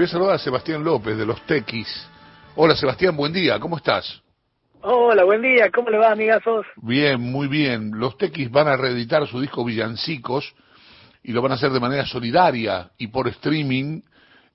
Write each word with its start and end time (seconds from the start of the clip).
Voy 0.00 0.06
a 0.06 0.12
saludar 0.12 0.34
a 0.36 0.38
Sebastián 0.38 0.82
López 0.82 1.14
de 1.14 1.26
los 1.26 1.44
Tequis. 1.44 1.86
Hola 2.56 2.74
Sebastián, 2.74 3.14
buen 3.14 3.34
día, 3.34 3.60
¿cómo 3.60 3.76
estás? 3.76 4.22
Hola, 4.80 5.24
buen 5.24 5.42
día, 5.42 5.70
¿cómo 5.70 5.90
le 5.90 5.98
va, 5.98 6.12
amigazos? 6.12 6.64
Bien, 6.76 7.20
muy 7.20 7.48
bien. 7.48 7.90
Los 7.92 8.16
Tequis 8.16 8.50
van 8.50 8.66
a 8.68 8.78
reeditar 8.78 9.26
su 9.26 9.38
disco 9.38 9.62
Villancicos 9.62 10.54
y 11.22 11.32
lo 11.32 11.42
van 11.42 11.52
a 11.52 11.56
hacer 11.56 11.70
de 11.70 11.80
manera 11.80 12.06
solidaria 12.06 12.90
y 12.96 13.08
por 13.08 13.28
streaming. 13.28 14.00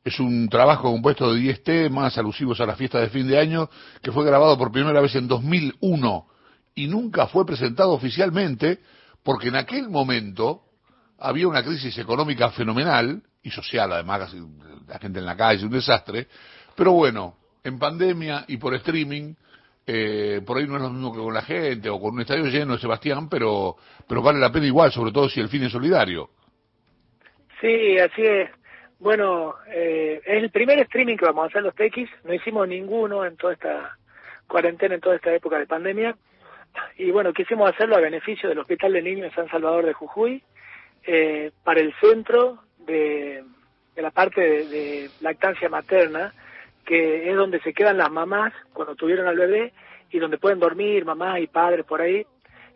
Es 0.03 0.19
un 0.19 0.49
trabajo 0.49 0.91
compuesto 0.91 1.31
de 1.31 1.39
10 1.39 1.63
temas 1.63 2.17
alusivos 2.17 2.59
a 2.59 2.65
la 2.65 2.75
fiesta 2.75 2.99
de 2.99 3.09
fin 3.09 3.27
de 3.27 3.37
año 3.37 3.69
que 4.01 4.11
fue 4.11 4.25
grabado 4.25 4.57
por 4.57 4.71
primera 4.71 4.99
vez 4.99 5.13
en 5.13 5.27
2001 5.27 6.25
y 6.73 6.87
nunca 6.87 7.27
fue 7.27 7.45
presentado 7.45 7.91
oficialmente 7.91 8.79
porque 9.21 9.49
en 9.49 9.57
aquel 9.57 9.91
momento 9.91 10.63
había 11.19 11.47
una 11.47 11.63
crisis 11.63 11.95
económica 11.99 12.49
fenomenal 12.49 13.21
y 13.43 13.51
social 13.51 13.93
además, 13.93 14.33
la 14.87 14.99
gente 14.99 15.19
en 15.19 15.25
la 15.25 15.35
calle, 15.35 15.65
un 15.65 15.71
desastre, 15.71 16.27
pero 16.75 16.91
bueno, 16.91 17.35
en 17.63 17.79
pandemia 17.79 18.45
y 18.47 18.57
por 18.57 18.73
streaming, 18.75 19.33
eh, 19.87 20.41
por 20.45 20.57
ahí 20.57 20.67
no 20.67 20.75
es 20.75 20.81
lo 20.81 20.89
mismo 20.89 21.13
que 21.13 21.19
con 21.19 21.33
la 21.33 21.41
gente 21.41 21.89
o 21.89 21.99
con 21.99 22.13
un 22.13 22.21
estadio 22.21 22.45
lleno, 22.45 22.77
Sebastián, 22.77 23.29
pero, 23.29 23.75
pero 24.07 24.21
vale 24.21 24.39
la 24.39 24.51
pena 24.51 24.65
igual, 24.65 24.91
sobre 24.91 25.11
todo 25.11 25.29
si 25.29 25.39
el 25.39 25.49
fin 25.49 25.63
es 25.63 25.71
solidario. 25.71 26.29
Sí, 27.61 27.97
así 27.97 28.21
es. 28.21 28.49
Bueno, 28.99 29.55
eh, 29.67 30.21
es 30.25 30.43
el 30.43 30.49
primer 30.51 30.79
streaming 30.79 31.17
que 31.17 31.25
vamos 31.25 31.43
a 31.43 31.47
hacer 31.47 31.63
los 31.63 31.75
TX, 31.75 32.25
no 32.25 32.33
hicimos 32.33 32.67
ninguno 32.67 33.25
en 33.25 33.35
toda 33.35 33.53
esta 33.53 33.97
cuarentena, 34.47 34.95
en 34.95 35.01
toda 35.01 35.15
esta 35.15 35.33
época 35.33 35.57
de 35.57 35.67
pandemia, 35.67 36.15
y 36.97 37.11
bueno, 37.11 37.33
quisimos 37.33 37.69
hacerlo 37.69 37.95
a 37.95 38.01
beneficio 38.01 38.49
del 38.49 38.59
Hospital 38.59 38.93
de 38.93 39.01
Niños 39.01 39.29
de 39.29 39.35
San 39.35 39.49
Salvador 39.49 39.85
de 39.85 39.93
Jujuy, 39.93 40.43
eh, 41.03 41.51
para 41.63 41.81
el 41.81 41.93
centro 41.99 42.59
de, 42.79 43.43
la 44.01 44.11
parte 44.11 44.41
de, 44.41 45.09
lactancia 45.21 45.69
materna, 45.69 46.33
que 46.85 47.29
es 47.29 47.35
donde 47.35 47.59
se 47.61 47.73
quedan 47.73 47.97
las 47.97 48.11
mamás 48.11 48.53
cuando 48.73 48.95
tuvieron 48.95 49.27
al 49.27 49.37
bebé 49.37 49.73
y 50.11 50.19
donde 50.19 50.37
pueden 50.37 50.59
dormir 50.59 51.05
mamás 51.05 51.39
y 51.39 51.47
padres 51.47 51.85
por 51.85 52.01
ahí, 52.01 52.25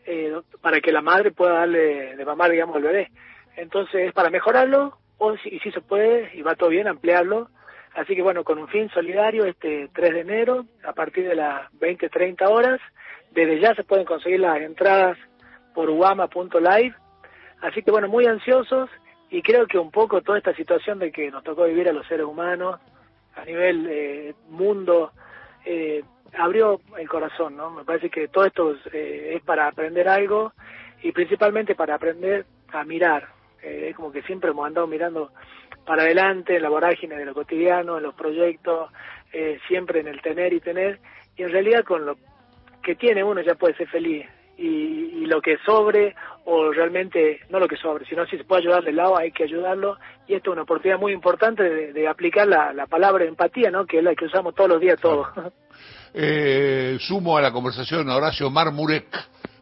eh, 0.05 0.33
para 0.61 0.81
que 0.81 0.91
la 0.91 1.01
madre 1.01 1.31
pueda 1.31 1.53
darle 1.53 2.15
de 2.15 2.25
mamar, 2.25 2.51
digamos, 2.51 2.75
al 2.75 2.83
bebé. 2.83 3.11
Entonces 3.55 4.07
es 4.07 4.13
para 4.13 4.29
mejorarlo, 4.29 4.97
o 5.17 5.35
si, 5.37 5.49
y 5.49 5.59
si 5.59 5.71
se 5.71 5.81
puede, 5.81 6.31
y 6.33 6.41
va 6.41 6.55
todo 6.55 6.69
bien, 6.69 6.87
ampliarlo. 6.87 7.49
Así 7.93 8.15
que 8.15 8.21
bueno, 8.21 8.43
con 8.43 8.57
un 8.59 8.67
fin 8.67 8.89
solidario, 8.89 9.45
este 9.45 9.89
3 9.93 10.13
de 10.13 10.19
enero, 10.21 10.65
a 10.83 10.93
partir 10.93 11.27
de 11.27 11.35
las 11.35 11.71
20-30 11.73 12.47
horas, 12.47 12.79
desde 13.31 13.59
ya 13.59 13.75
se 13.75 13.83
pueden 13.83 14.05
conseguir 14.05 14.39
las 14.39 14.61
entradas 14.61 15.17
por 15.73 15.89
uama.live. 15.89 16.95
Así 17.61 17.83
que 17.83 17.91
bueno, 17.91 18.07
muy 18.07 18.25
ansiosos 18.25 18.89
y 19.29 19.41
creo 19.41 19.67
que 19.67 19.77
un 19.77 19.91
poco 19.91 20.21
toda 20.21 20.37
esta 20.37 20.55
situación 20.55 20.99
de 20.99 21.11
que 21.11 21.29
nos 21.29 21.43
tocó 21.43 21.65
vivir 21.65 21.87
a 21.89 21.93
los 21.93 22.07
seres 22.07 22.25
humanos 22.25 22.79
a 23.35 23.45
nivel 23.45 23.87
eh, 23.89 24.33
mundo 24.49 25.11
eh, 25.65 26.03
abrió 26.37 26.81
el 26.97 27.07
corazón, 27.07 27.55
¿no? 27.55 27.69
Me 27.69 27.83
parece 27.83 28.09
que 28.09 28.27
todo 28.27 28.45
esto 28.45 28.75
eh, 28.91 29.33
es 29.35 29.43
para 29.43 29.67
aprender 29.67 30.07
algo 30.07 30.53
y 31.03 31.11
principalmente 31.11 31.75
para 31.75 31.95
aprender 31.95 32.45
a 32.71 32.83
mirar. 32.83 33.27
es 33.61 33.95
como 33.95 34.11
que 34.11 34.21
siempre 34.23 34.51
hemos 34.51 34.65
andado 34.65 34.87
mirando 34.87 35.31
para 35.85 36.03
adelante 36.03 36.55
en 36.55 36.63
la 36.63 36.69
vorágine 36.69 37.15
de 37.15 37.25
lo 37.25 37.33
cotidiano, 37.33 37.97
en 37.97 38.03
los 38.03 38.15
proyectos, 38.15 38.91
siempre 39.67 39.99
en 39.99 40.07
el 40.07 40.21
tener 40.21 40.53
y 40.53 40.59
tener 40.59 40.99
y 41.35 41.43
en 41.43 41.51
realidad 41.51 41.83
con 41.83 42.05
lo 42.05 42.17
que 42.81 42.95
tiene 42.95 43.23
uno 43.23 43.41
ya 43.41 43.55
puede 43.55 43.75
ser 43.75 43.87
feliz 43.87 44.25
y, 44.59 45.25
lo 45.25 45.41
que 45.41 45.57
sobre 45.63 46.15
o 46.45 46.71
realmente 46.71 47.41
no 47.49 47.59
lo 47.59 47.67
que 47.67 47.77
sobre, 47.77 48.05
sino 48.05 48.25
si 48.25 48.35
se 48.35 48.43
puede 48.43 48.63
ayudar 48.63 48.83
del 48.83 48.95
lado 48.95 49.15
hay 49.15 49.31
que 49.31 49.43
ayudarlo 49.43 49.97
y 50.27 50.33
esto 50.33 50.49
es 50.49 50.53
una 50.53 50.63
oportunidad 50.63 50.99
muy 50.99 51.13
importante 51.13 51.63
de, 51.93 52.07
aplicar 52.07 52.47
la, 52.47 52.87
palabra 52.87 53.25
empatía, 53.25 53.69
¿no? 53.69 53.85
que 53.85 53.99
es 53.99 54.03
la 54.03 54.15
que 54.15 54.25
usamos 54.25 54.55
todos 54.55 54.69
los 54.69 54.81
días 54.81 54.99
todos. 54.99 55.27
Eh, 56.11 56.97
sumo 57.01 57.37
a 57.37 57.41
la 57.41 57.51
conversación 57.51 58.09
a 58.09 58.15
Horacio 58.15 58.49
Marmurek. 58.49 59.05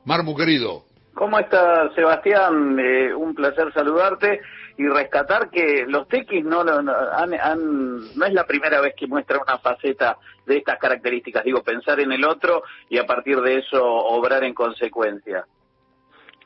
Marmu 0.06 0.34
querido. 0.34 0.84
¿Cómo 1.14 1.38
estás, 1.38 1.94
Sebastián? 1.94 2.80
Eh, 2.80 3.14
un 3.14 3.36
placer 3.36 3.74
saludarte 3.74 4.40
y 4.78 4.88
rescatar 4.88 5.50
que 5.50 5.86
los 5.88 6.08
tequis 6.08 6.46
no, 6.46 6.64
no, 6.64 6.82
no 6.82 8.26
es 8.26 8.34
la 8.34 8.46
primera 8.46 8.80
vez 8.80 8.94
que 8.96 9.08
muestran 9.08 9.42
una 9.42 9.58
faceta 9.58 10.18
de 10.46 10.58
estas 10.58 10.78
características. 10.78 11.44
Digo, 11.44 11.64
pensar 11.64 12.00
en 12.00 12.12
el 12.12 12.24
otro 12.24 12.64
y 12.88 13.00
a 13.00 13.06
partir 13.06 13.42
de 13.42 13.58
eso 13.58 13.84
obrar 13.84 14.44
en 14.44 14.54
consecuencia. 14.54 15.46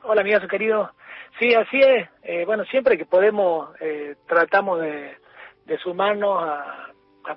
Hola, 0.02 0.22
amigazo 0.22 0.48
querido. 0.48 0.90
Sí, 1.38 1.54
así 1.54 1.80
es. 1.80 2.08
Eh, 2.22 2.44
bueno, 2.46 2.64
siempre 2.64 2.96
que 2.96 3.04
podemos, 3.04 3.70
eh, 3.80 4.16
tratamos 4.26 4.80
de, 4.80 5.16
sumarnos 5.82 6.42
a, 6.42 6.88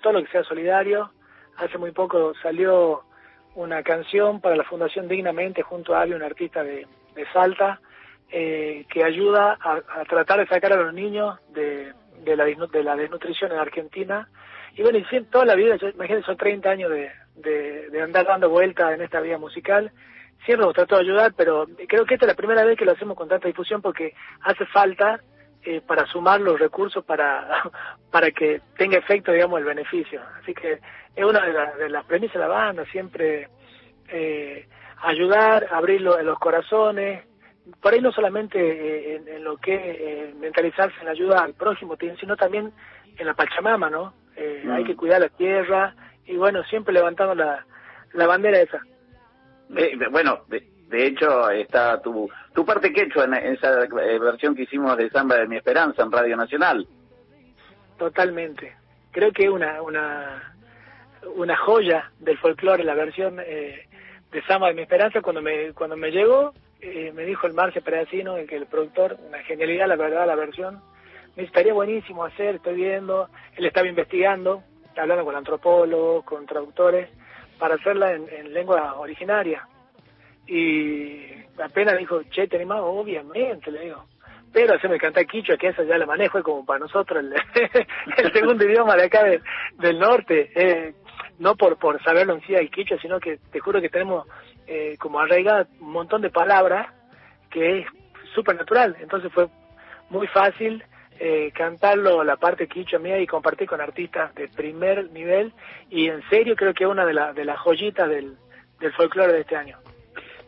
todo 0.02 0.14
lo 0.14 0.24
que 0.24 0.32
sea 0.32 0.44
solidario. 0.44 1.12
Hace 1.58 1.78
muy 1.78 1.92
poco 1.92 2.34
salió 2.42 3.04
una 3.54 3.84
canción 3.84 4.42
para 4.42 4.56
la 4.56 4.64
Fundación 4.64 5.08
Dignamente 5.08 5.62
junto 5.62 5.94
a 5.94 6.02
alguien, 6.02 6.18
un 6.18 6.26
artista 6.26 6.64
de 6.64 6.88
Salta, 7.32 7.80
eh, 8.32 8.86
que 8.90 9.04
ayuda 9.04 9.58
a, 9.60 10.04
tratar 10.06 10.40
de 10.40 10.48
sacar 10.48 10.74
a 10.74 10.78
los 10.84 10.94
niños 10.94 11.40
de, 11.54 11.94
la, 12.36 12.46
de 12.46 12.84
la 12.84 12.96
desnutrición 12.96 13.52
en 13.52 13.60
Argentina. 13.60 14.28
Y 14.76 14.82
bueno, 14.82 14.98
y 14.98 15.24
toda 15.26 15.46
la 15.46 15.56
vida, 15.56 15.78
imagínense, 15.94 16.26
son 16.26 16.38
30 16.38 16.70
años 16.70 16.92
de, 16.92 17.12
de, 17.36 18.02
andar 18.02 18.26
dando 18.26 18.50
vueltas 18.50 18.94
en 18.94 19.02
esta 19.02 19.22
vida 19.22 19.38
musical. 19.38 19.92
Siempre 20.46 20.64
hemos 20.64 20.76
tratado 20.76 21.02
de 21.02 21.08
ayudar, 21.08 21.34
pero 21.36 21.66
creo 21.88 22.06
que 22.06 22.16
esta 22.16 22.26
es 22.26 22.32
la 22.32 22.36
primera 22.36 22.64
vez 22.66 22.78
que 22.78 22.86
lo 22.86 22.92
hacemos 22.92 23.16
con 23.16 23.30
tanta 23.30 23.48
difusión 23.48 23.82
porque 23.82 24.14
hace 24.42 24.66
falta 24.66 25.20
eh, 25.64 25.82
para 25.82 26.06
sumar 26.06 26.42
los 26.42 26.60
recursos 26.60 27.04
para, 27.06 27.64
para 28.12 28.32
que 28.32 28.62
tenga 28.78 28.98
efecto, 28.98 29.32
digamos, 29.32 29.60
el 29.60 29.66
beneficio. 29.66 30.22
Así 30.42 30.54
que 30.54 30.80
es 31.16 31.26
una 31.26 31.46
de, 31.46 31.84
de 31.84 31.90
las 31.90 32.06
premisas 32.06 32.36
de 32.36 32.40
la 32.40 32.48
banda, 32.48 32.86
siempre 32.92 33.48
eh, 34.10 34.68
ayudar, 35.02 35.68
abrir 35.72 36.02
los 36.02 36.40
corazones, 36.40 37.24
por 37.82 37.94
ahí 37.94 38.02
no 38.02 38.12
solamente 38.12 38.60
eh, 38.60 39.22
en, 39.28 39.44
lo 39.44 39.58
que 39.58 39.74
eh, 39.76 40.34
mentalizarse 40.40 41.00
en 41.00 41.06
la 41.06 41.12
ayuda 41.12 41.40
al 41.44 41.54
prójimo, 41.54 41.98
sino 42.20 42.36
también 42.36 42.72
en 43.18 43.26
la 43.26 43.34
Pachamama, 43.34 43.90
¿no? 43.90 44.14
Eh, 44.36 44.64
hay 44.70 44.84
mm. 44.84 44.88
que 44.88 44.96
cuidar 44.96 45.22
la 45.22 45.30
tierra 45.30 45.96
y 46.26 46.36
bueno, 46.36 46.64
siempre 46.66 46.94
levantando 46.94 47.34
la, 47.34 47.66
la 48.14 48.28
bandera 48.28 48.60
esa. 48.60 48.82
bueno, 50.12 50.42
de, 50.48 51.08
hecho 51.08 51.50
está 51.50 52.02
tu, 52.02 52.30
tu 52.54 52.66
parte 52.66 52.94
quechua 52.94 53.26
en 53.26 53.34
esa 53.34 53.88
versión 53.88 54.56
que 54.56 54.64
hicimos 54.64 54.96
de 54.98 55.10
Samba 55.10 55.38
de 55.38 55.48
mi 55.48 55.58
Esperanza 55.58 56.04
en 56.04 56.12
Radio 56.12 56.38
Nacional. 56.38 56.88
Totalmente. 57.98 58.76
Creo 59.12 59.32
que 59.32 59.50
una, 59.50 59.82
una, 59.82 60.56
una 61.36 61.58
joya 61.58 62.12
del 62.20 62.38
folclore, 62.38 62.84
la 62.84 62.96
versión 62.96 63.38
de 63.38 64.42
Samba 64.48 64.68
de 64.68 64.74
mi 64.74 64.82
Esperanza, 64.82 65.22
cuando 65.22 65.42
me, 65.42 65.74
cuando 65.74 65.96
me 65.96 66.12
llegó, 66.12 66.54
eh, 66.86 67.12
me 67.14 67.24
dijo 67.24 67.48
el 67.48 67.54
Marce 67.54 67.82
Pedacino, 67.82 68.38
el 68.38 68.48
que 68.48 68.56
el 68.56 68.68
productor, 68.68 69.18
una 69.28 69.40
genialidad, 69.44 69.88
la 69.88 69.96
verdad, 69.96 70.28
la 70.28 70.36
versión. 70.36 70.82
Me 71.36 71.44
estaría 71.44 71.74
buenísimo 71.74 72.24
hacer, 72.24 72.56
estoy 72.56 72.76
viendo. 72.76 73.28
Él 73.56 73.66
estaba 73.66 73.88
investigando, 73.88 74.64
hablando 74.96 75.26
con 75.26 75.36
antropólogos, 75.36 76.24
con 76.24 76.46
traductores, 76.46 77.10
para 77.58 77.76
hacerla 77.76 78.14
en, 78.14 78.54
lengua 78.54 78.96
originaria. 79.00 79.68
Y 80.48 81.26
apenas 81.62 81.98
dijo, 81.98 82.22
che, 82.30 82.48
¿te 82.48 82.58
animado? 82.58 82.86
Obviamente, 82.86 83.72
le 83.72 83.82
digo. 83.82 84.06
Pero 84.54 84.76
hacerme 84.76 85.00
cantar 85.00 85.26
quichua, 85.26 85.58
que 85.58 85.70
esa 85.70 85.84
ya 85.84 85.98
la 85.98 86.06
manejo, 86.06 86.38
es 86.38 86.44
como 86.44 86.66
para 86.66 86.80
nosotros 86.80 87.26
el, 87.26 88.32
segundo 88.34 88.64
idioma 88.64 88.96
de 88.96 89.04
acá 89.04 89.24
del 89.24 90.00
norte. 90.00 90.52
Eh, 90.56 90.94
no 91.40 91.56
por, 91.56 91.78
por 91.78 92.02
saberlo 92.04 92.36
en 92.36 92.42
sí 92.42 92.54
el 92.54 92.70
quichua, 92.70 92.98
sino 93.02 93.20
que 93.20 93.40
te 93.52 93.60
juro 93.60 93.82
que 93.82 93.90
tenemos 93.90 94.26
eh, 94.68 94.96
como 95.00 95.20
arraigada 95.20 95.68
un 95.80 95.92
montón 95.92 96.22
de 96.22 96.30
palabras 96.30 96.88
que 97.50 97.80
es 97.80 97.88
súper 98.34 98.56
natural. 98.56 98.96
Entonces 99.00 99.32
fue 99.32 99.48
muy 100.10 100.28
fácil 100.28 100.84
eh, 101.20 101.52
cantarlo 101.54 102.24
la 102.24 102.36
parte 102.36 102.68
quichua 102.68 103.00
mía 103.00 103.20
y 103.20 103.28
compartir 103.28 103.68
con 103.68 103.80
artistas 103.80 104.36
de 104.36 104.48
primer 104.50 105.12
nivel 105.12 105.54
y 105.90 106.08
en 106.08 106.22
serio 106.30 106.56
creo 106.56 106.74
que 106.74 106.84
es 106.84 106.90
una 106.90 107.06
de, 107.06 107.14
de 107.34 107.46
las 107.46 107.58
joyitas 107.60 108.10
del, 108.10 108.38
del 108.80 108.94
folclore 108.94 109.34
de 109.34 109.42
este 109.42 109.56
año. 109.56 109.78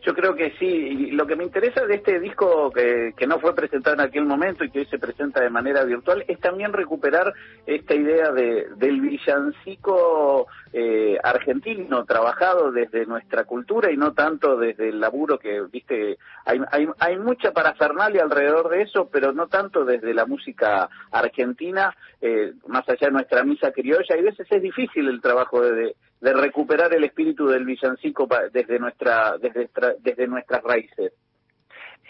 Yo 0.02 0.14
creo 0.14 0.34
que 0.34 0.52
sí. 0.58 0.66
Y 0.66 1.10
lo 1.12 1.26
que 1.26 1.36
me 1.36 1.44
interesa 1.44 1.84
de 1.86 1.96
este 1.96 2.20
disco 2.20 2.70
que, 2.70 3.12
que, 3.16 3.26
no 3.26 3.38
fue 3.40 3.54
presentado 3.54 3.94
en 3.94 4.02
aquel 4.02 4.24
momento 4.24 4.64
y 4.64 4.70
que 4.70 4.80
hoy 4.80 4.86
se 4.86 4.98
presenta 4.98 5.40
de 5.40 5.50
manera 5.50 5.84
virtual 5.84 6.24
es 6.28 6.38
también 6.40 6.72
recuperar 6.72 7.32
esta 7.66 7.94
idea 7.94 8.30
de, 8.32 8.68
del 8.76 9.00
villancico 9.00 10.46
eh, 10.72 11.18
argentino 11.22 12.04
trabajado 12.04 12.70
desde 12.70 13.06
nuestra 13.06 13.44
cultura 13.44 13.90
y 13.90 13.96
no 13.96 14.12
tanto 14.12 14.56
desde 14.56 14.90
el 14.90 15.00
laburo 15.00 15.38
que, 15.38 15.62
viste, 15.72 16.18
hay, 16.44 16.60
hay, 16.70 16.88
hay 16.98 17.18
mucha 17.18 17.52
parafernalia 17.52 18.22
alrededor 18.22 18.68
de 18.68 18.82
eso, 18.82 19.08
pero 19.10 19.32
no 19.32 19.48
tanto 19.48 19.84
desde 19.84 20.14
la 20.14 20.26
música 20.26 20.88
argentina, 21.10 21.94
eh, 22.20 22.52
más 22.66 22.88
allá 22.88 23.08
de 23.08 23.12
nuestra 23.12 23.44
misa 23.44 23.72
criolla. 23.72 24.16
Y 24.16 24.20
a 24.20 24.22
veces 24.22 24.46
es 24.50 24.62
difícil 24.62 25.08
el 25.08 25.20
trabajo 25.20 25.60
de 25.60 25.78
de 25.78 25.96
recuperar 26.20 26.92
el 26.94 27.04
espíritu 27.04 27.46
del 27.46 27.64
villancico 27.64 28.28
desde 28.52 28.78
nuestra 28.78 29.36
desde, 29.38 29.68
desde 30.00 30.26
nuestras 30.26 30.62
raíces. 30.62 31.12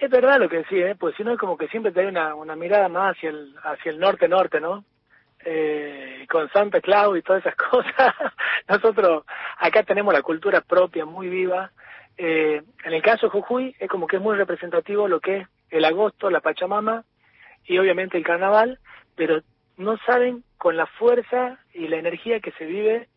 Es 0.00 0.10
verdad 0.10 0.38
lo 0.38 0.48
que 0.48 0.58
decís, 0.58 0.84
¿eh? 0.84 0.96
pues 0.98 1.14
si 1.16 1.24
no 1.24 1.32
es 1.32 1.38
como 1.38 1.56
que 1.56 1.68
siempre 1.68 1.92
te 1.92 2.06
una, 2.06 2.34
una 2.34 2.56
mirada 2.56 2.88
más 2.88 3.16
hacia 3.16 3.30
el 3.30 3.54
hacia 3.64 3.90
el 3.90 3.98
norte-norte, 3.98 4.60
¿no? 4.60 4.84
eh, 5.44 6.26
con 6.28 6.50
Santa 6.50 6.80
Claus 6.80 7.18
y 7.18 7.22
todas 7.22 7.44
esas 7.44 7.56
cosas. 7.70 8.14
Nosotros 8.68 9.24
acá 9.58 9.82
tenemos 9.82 10.12
la 10.12 10.22
cultura 10.22 10.60
propia 10.60 11.04
muy 11.04 11.28
viva. 11.28 11.70
Eh, 12.16 12.62
en 12.84 12.92
el 12.92 13.02
caso 13.02 13.26
de 13.26 13.30
Jujuy 13.30 13.76
es 13.78 13.88
como 13.88 14.06
que 14.06 14.16
es 14.16 14.22
muy 14.22 14.36
representativo 14.36 15.08
lo 15.08 15.20
que 15.20 15.38
es 15.38 15.48
el 15.70 15.84
agosto, 15.84 16.30
la 16.30 16.40
Pachamama 16.40 17.04
y 17.64 17.78
obviamente 17.78 18.16
el 18.16 18.24
carnaval, 18.24 18.78
pero 19.14 19.40
no 19.76 19.96
saben 19.98 20.42
con 20.56 20.76
la 20.76 20.86
fuerza 20.86 21.58
y 21.72 21.86
la 21.86 21.96
energía 21.96 22.40
que 22.40 22.52
se 22.52 22.64
vive 22.64 23.08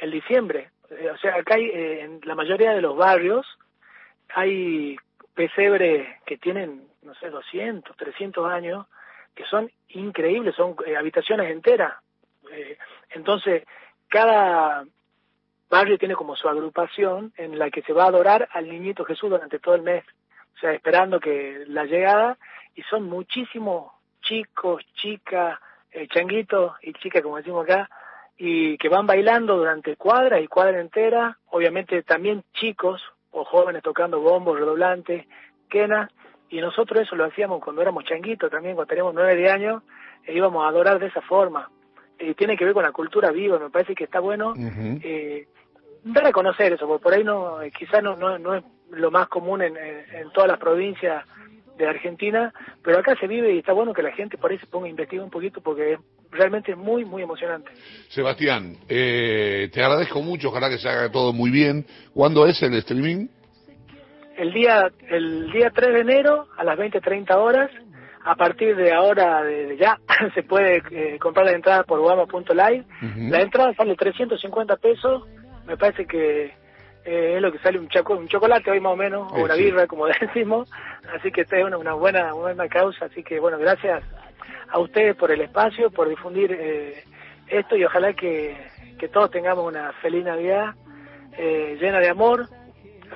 el 0.00 0.10
diciembre. 0.10 0.70
Eh, 0.90 1.10
o 1.10 1.18
sea, 1.18 1.36
acá 1.36 1.54
hay, 1.54 1.66
eh, 1.66 2.02
en 2.02 2.20
la 2.24 2.34
mayoría 2.34 2.72
de 2.72 2.80
los 2.80 2.96
barrios 2.96 3.46
hay 4.34 4.96
pesebres 5.34 6.08
que 6.26 6.36
tienen, 6.36 6.86
no 7.02 7.14
sé, 7.14 7.30
200, 7.30 7.96
300 7.96 8.50
años, 8.50 8.86
que 9.34 9.44
son 9.44 9.70
increíbles, 9.90 10.54
son 10.54 10.76
eh, 10.86 10.96
habitaciones 10.96 11.50
enteras. 11.50 11.94
entonces, 13.10 13.64
cada 14.08 14.84
barrio 15.70 15.98
tiene 15.98 16.14
como 16.14 16.34
su 16.34 16.48
agrupación 16.48 17.32
en 17.36 17.58
la 17.58 17.70
que 17.70 17.82
se 17.82 17.92
va 17.92 18.04
a 18.04 18.08
adorar 18.08 18.48
al 18.52 18.68
niñito 18.68 19.04
Jesús 19.04 19.30
durante 19.30 19.58
todo 19.58 19.74
el 19.74 19.82
mes, 19.82 20.04
o 20.56 20.58
sea, 20.58 20.72
esperando 20.72 21.20
que 21.20 21.64
la 21.68 21.84
llegada, 21.84 22.38
y 22.74 22.82
son 22.82 23.04
muchísimos 23.04 23.92
chicos, 24.22 24.82
chicas, 24.94 25.58
changuitos 26.10 26.72
y 26.82 26.92
chicas, 26.94 27.22
como 27.22 27.36
decimos 27.36 27.64
acá, 27.64 27.88
y 28.38 28.78
que 28.78 28.88
van 28.88 29.06
bailando 29.06 29.56
durante 29.56 29.96
cuadras 29.96 30.40
y 30.40 30.46
cuadra 30.46 30.80
entera, 30.80 31.36
obviamente 31.50 32.02
también 32.04 32.44
chicos 32.54 33.02
o 33.32 33.44
jóvenes 33.44 33.82
tocando 33.82 34.20
bombos, 34.20 34.58
redoblantes, 34.58 35.26
quenas, 35.68 36.10
y 36.48 36.60
nosotros 36.60 37.02
eso 37.02 37.16
lo 37.16 37.24
hacíamos 37.24 37.62
cuando 37.62 37.82
éramos 37.82 38.04
changuitos 38.04 38.50
también, 38.50 38.76
cuando 38.76 38.88
teníamos 38.88 39.14
nueve 39.14 39.34
de 39.34 39.50
años, 39.50 39.82
e 40.24 40.34
íbamos 40.34 40.64
a 40.64 40.68
adorar 40.68 40.98
de 40.98 41.06
esa 41.08 41.20
forma. 41.20 41.68
Y 42.18 42.34
tiene 42.34 42.56
que 42.56 42.64
ver 42.64 42.74
con 42.74 42.84
la 42.84 42.92
cultura 42.92 43.30
viva, 43.32 43.58
me 43.58 43.70
parece 43.70 43.94
que 43.94 44.04
está 44.04 44.20
bueno 44.20 44.54
eh, 44.56 45.46
dar 46.04 46.26
a 46.26 46.32
conocer 46.32 46.72
eso, 46.72 46.86
porque 46.86 47.02
por 47.02 47.14
ahí 47.14 47.24
no, 47.24 47.60
eh, 47.60 47.72
quizás 47.76 48.02
no, 48.02 48.16
no, 48.16 48.38
no 48.38 48.54
es 48.54 48.64
lo 48.90 49.10
más 49.10 49.28
común 49.28 49.62
en, 49.62 49.76
en 49.76 50.30
todas 50.32 50.48
las 50.48 50.58
provincias 50.58 51.24
de 51.78 51.88
Argentina, 51.88 52.52
pero 52.82 52.98
acá 52.98 53.14
se 53.18 53.26
vive 53.26 53.54
y 53.54 53.58
está 53.58 53.72
bueno 53.72 53.94
que 53.94 54.02
la 54.02 54.12
gente 54.12 54.36
por 54.36 54.50
ahí 54.50 54.58
se 54.58 54.66
ponga 54.66 54.86
a 54.86 54.90
investigar 54.90 55.24
un 55.24 55.30
poquito 55.30 55.60
porque 55.60 55.98
realmente 56.30 56.72
es 56.72 56.78
muy, 56.78 57.04
muy 57.04 57.22
emocionante. 57.22 57.70
Sebastián, 58.08 58.74
eh, 58.88 59.70
te 59.72 59.82
agradezco 59.82 60.20
mucho, 60.20 60.48
ojalá 60.48 60.68
que 60.68 60.78
se 60.78 60.88
haga 60.88 61.10
todo 61.10 61.32
muy 61.32 61.50
bien. 61.50 61.86
¿Cuándo 62.12 62.46
es 62.46 62.60
el 62.62 62.74
streaming? 62.74 63.28
El 64.36 64.52
día, 64.52 64.90
el 65.08 65.50
día 65.52 65.70
3 65.74 65.94
de 65.94 66.00
enero 66.00 66.48
a 66.56 66.64
las 66.64 66.78
20.30 66.78 67.34
horas. 67.36 67.70
A 68.24 68.34
partir 68.34 68.76
de 68.76 68.92
ahora, 68.92 69.42
de, 69.42 69.76
ya, 69.78 69.98
se 70.34 70.42
puede 70.42 70.82
eh, 70.90 71.18
comprar 71.18 71.46
la 71.46 71.52
entrada 71.52 71.84
por 71.84 72.00
guama.live. 72.00 72.84
La 73.30 73.40
entrada 73.40 73.72
sale 73.74 73.96
350 73.96 74.76
pesos. 74.76 75.22
Me 75.66 75.76
parece 75.76 76.04
que 76.06 76.52
eh, 77.04 77.34
es 77.36 77.42
lo 77.42 77.50
que 77.52 77.58
sale 77.58 77.78
un, 77.78 77.88
un 78.10 78.28
chocolate 78.28 78.70
hoy 78.70 78.80
más 78.80 78.92
o 78.92 78.96
menos, 78.96 79.32
o 79.32 79.44
una 79.44 79.54
birra, 79.54 79.86
como 79.86 80.06
decimos. 80.20 80.70
Así 81.14 81.30
que 81.30 81.42
esta 81.42 81.58
es 81.58 81.64
una, 81.64 81.94
buena, 81.94 82.32
buena 82.32 82.68
causa. 82.68 83.06
Así 83.06 83.22
que, 83.22 83.40
bueno, 83.40 83.58
gracias 83.58 84.02
a 84.68 84.78
ustedes 84.78 85.16
por 85.16 85.30
el 85.30 85.40
espacio, 85.40 85.90
por 85.90 86.08
difundir 86.08 86.52
eh, 86.52 87.04
esto 87.48 87.76
y 87.76 87.84
ojalá 87.84 88.12
que, 88.12 88.56
que, 88.98 89.08
todos 89.08 89.30
tengamos 89.30 89.66
una 89.66 89.92
feliz 90.02 90.24
Navidad 90.24 90.74
eh, 91.36 91.78
llena 91.80 92.00
de 92.00 92.08
amor, 92.08 92.48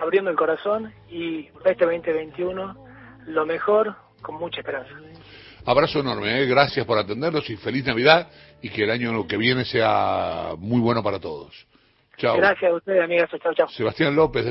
abriendo 0.00 0.30
el 0.30 0.36
corazón 0.36 0.92
y 1.10 1.48
este 1.64 1.84
2021 1.84 2.76
lo 3.26 3.46
mejor 3.46 3.94
con 4.22 4.36
mucha 4.36 4.60
esperanza. 4.60 4.92
Abrazo 5.64 6.00
enorme, 6.00 6.46
gracias 6.46 6.86
por 6.86 6.98
atendernos 6.98 7.48
y 7.50 7.56
feliz 7.56 7.84
Navidad 7.84 8.28
y 8.62 8.70
que 8.70 8.84
el 8.84 8.90
año 8.90 9.26
que 9.26 9.36
viene 9.36 9.64
sea 9.64 10.54
muy 10.58 10.80
bueno 10.80 11.02
para 11.02 11.20
todos. 11.20 11.66
Gracias 12.18 12.70
a 12.70 12.74
ustedes, 12.74 13.02
amigas. 13.02 13.30
Chao, 13.42 13.54
chao. 13.54 13.68
Sebastián 13.68 14.14
López 14.14 14.44
de 14.44 14.50